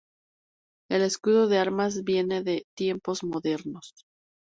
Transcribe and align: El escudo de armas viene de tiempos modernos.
El 0.89 1.03
escudo 1.03 1.47
de 1.47 1.59
armas 1.59 2.03
viene 2.03 2.41
de 2.41 2.65
tiempos 2.73 3.23
modernos. 3.23 3.93